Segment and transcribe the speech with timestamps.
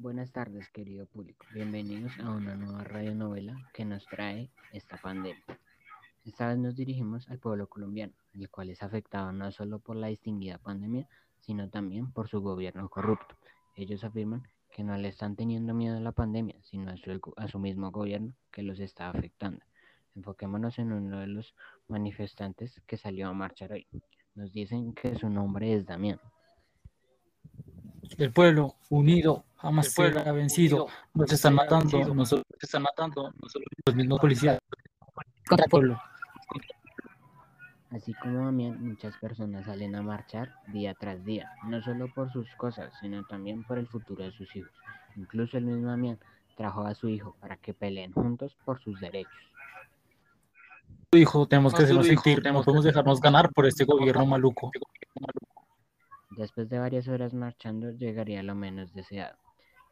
[0.00, 1.44] Buenas tardes, querido público.
[1.52, 5.42] Bienvenidos a una nueva radionovela que nos trae esta pandemia.
[6.24, 10.06] Esta vez nos dirigimos al pueblo colombiano, el cual es afectado no solo por la
[10.06, 11.08] distinguida pandemia,
[11.40, 13.34] sino también por su gobierno corrupto.
[13.74, 17.48] Ellos afirman que no le están teniendo miedo a la pandemia, sino a su, a
[17.48, 19.64] su mismo gobierno que los está afectando.
[20.14, 21.56] Enfoquémonos en uno de los
[21.88, 23.88] manifestantes que salió a marchar hoy.
[24.36, 26.20] Nos dicen que su nombre es Damián.
[28.16, 30.86] El pueblo unido jamás será vencido.
[31.14, 34.58] Nos están matando, nosotros están matando nosotros los mismos policías
[35.46, 36.00] contra el pueblo.
[37.90, 42.46] Así como Damián, muchas personas salen a marchar día tras día, no solo por sus
[42.56, 44.72] cosas, sino también por el futuro de sus hijos.
[45.16, 46.18] Incluso el mismo Damián
[46.56, 49.32] trajo a su hijo para que peleen juntos por sus derechos.
[51.10, 54.70] Su hijo, tenemos que hacernos sentir, no podemos dejarnos ganar por este gobierno maluco.
[56.36, 59.47] Después de varias horas marchando, llegaría lo menos deseado.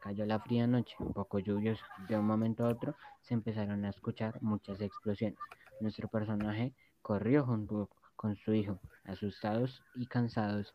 [0.07, 1.85] Cayó la fría noche, un poco lluviosa.
[2.07, 5.37] De un momento a otro se empezaron a escuchar muchas explosiones.
[5.81, 8.79] Nuestro personaje corrió junto con su hijo.
[9.03, 10.73] Asustados y cansados,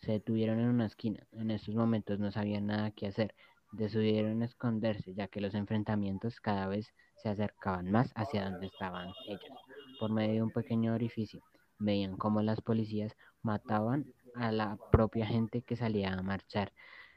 [0.00, 1.22] se detuvieron en una esquina.
[1.32, 3.34] En estos momentos no sabían nada que hacer.
[3.72, 9.60] Decidieron esconderse, ya que los enfrentamientos cada vez se acercaban más hacia donde estaban ellos.
[10.00, 11.42] Por medio de un pequeño orificio,
[11.78, 16.72] veían cómo las policías mataban a la propia gente que salía a marchar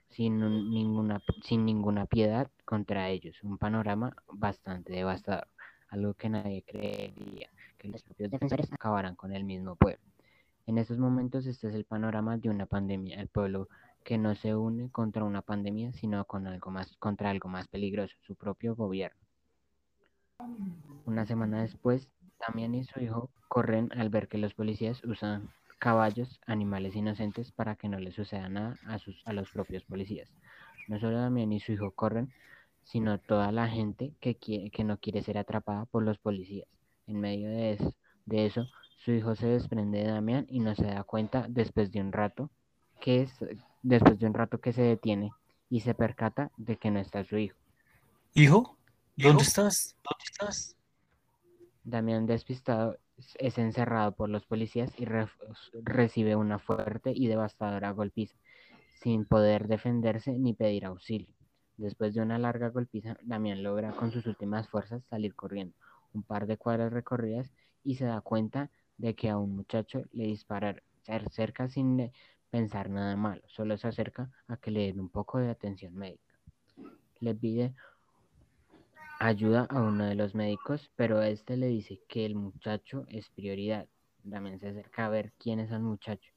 [0.09, 3.35] sin, ninguna, sin ninguna piedad contra ellos.
[3.43, 5.47] Un panorama bastante devastador,
[5.89, 10.01] algo que nadie creería que los propios defensores acabaran con el mismo pueblo.
[10.67, 13.69] En estos momentos este es el panorama de una pandemia, el pueblo
[14.03, 18.15] que no se une contra una pandemia, sino con algo más, contra algo más peligroso,
[18.21, 19.19] su propio gobierno.
[21.05, 26.39] Una semana después, también y su hijo corren al ver que los policías usan caballos,
[26.45, 30.29] animales inocentes para que no les suceda nada a, sus, a los propios policías.
[30.87, 32.33] No solo Damián y su hijo corren,
[32.83, 36.67] sino toda la gente que, quiere, que no quiere ser atrapada por los policías.
[37.07, 37.93] En medio de eso,
[38.25, 38.67] de eso,
[38.97, 42.49] su hijo se desprende de Damián y no se da cuenta después de un rato
[42.99, 43.31] que es
[43.83, 45.31] después de un rato que se detiene
[45.69, 47.57] y se percata de que no está su hijo.
[48.33, 48.77] ¿Hijo?
[49.15, 49.95] ¿Dónde estás?
[50.03, 50.75] ¿Dónde estás?
[51.83, 52.97] Damián despistado
[53.39, 55.05] es encerrado por los policías y
[55.83, 58.37] recibe una fuerte y devastadora golpiza,
[59.01, 61.33] sin poder defenderse ni pedir auxilio.
[61.77, 65.75] Después de una larga golpiza, Damián logra con sus últimas fuerzas salir corriendo,
[66.13, 67.51] un par de cuadras recorridas
[67.83, 70.81] y se da cuenta de que a un muchacho le dispararon.
[71.03, 72.11] Se acerca sin
[72.49, 76.33] pensar nada malo, solo se acerca a que le den un poco de atención médica.
[77.19, 77.75] Le pide
[79.19, 83.87] ayuda a uno de los médicos, pero este le dice que el muchacho es prioridad.
[84.29, 86.31] También se acerca a ver quién es el muchacho.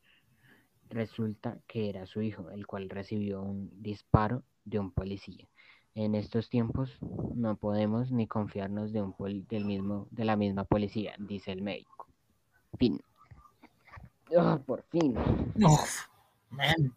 [0.90, 5.46] Resulta que era su hijo, el cual recibió un disparo de un policía.
[5.94, 6.98] En estos tiempos
[7.34, 9.14] no podemos ni confiarnos de un
[9.48, 12.06] del mismo, de la misma policía, dice el médico.
[12.78, 13.00] Fin.
[14.36, 15.16] Oh, por fin.
[15.64, 15.84] Oh,
[16.50, 16.94] man.